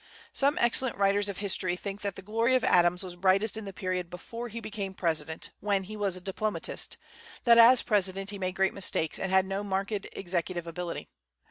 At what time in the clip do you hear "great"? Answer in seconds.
8.55-8.73